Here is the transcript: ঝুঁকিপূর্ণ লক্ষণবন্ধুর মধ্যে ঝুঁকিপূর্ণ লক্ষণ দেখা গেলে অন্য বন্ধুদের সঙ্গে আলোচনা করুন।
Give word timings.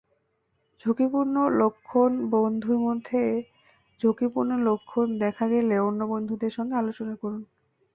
ঝুঁকিপূর্ণ 0.81 1.35
লক্ষণবন্ধুর 1.59 2.77
মধ্যে 2.79 3.21
ঝুঁকিপূর্ণ 4.01 4.51
লক্ষণ 4.67 5.07
দেখা 5.19 5.45
গেলে 5.47 5.75
অন্য 5.79 6.01
বন্ধুদের 6.11 6.51
সঙ্গে 6.57 6.75
আলোচনা 6.75 7.13
করুন। 7.15 7.41